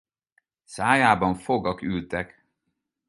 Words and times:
Szájában 0.63 1.35
fogak 1.35 1.81
ültek. 1.81 2.45